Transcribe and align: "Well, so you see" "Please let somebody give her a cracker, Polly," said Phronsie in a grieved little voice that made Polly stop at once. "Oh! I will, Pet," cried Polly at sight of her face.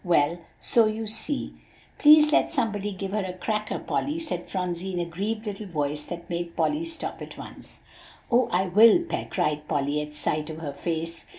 "Well, 0.03 0.39
so 0.59 0.87
you 0.87 1.05
see" 1.05 1.53
"Please 1.99 2.31
let 2.31 2.49
somebody 2.49 2.91
give 2.91 3.11
her 3.11 3.23
a 3.23 3.33
cracker, 3.37 3.77
Polly," 3.77 4.17
said 4.17 4.47
Phronsie 4.47 4.93
in 4.93 4.99
a 4.99 5.05
grieved 5.05 5.45
little 5.45 5.67
voice 5.67 6.07
that 6.07 6.27
made 6.27 6.55
Polly 6.55 6.85
stop 6.85 7.21
at 7.21 7.37
once. 7.37 7.81
"Oh! 8.31 8.47
I 8.51 8.65
will, 8.65 9.03
Pet," 9.03 9.29
cried 9.29 9.67
Polly 9.67 10.01
at 10.01 10.15
sight 10.15 10.49
of 10.49 10.57
her 10.57 10.73
face. 10.73 11.27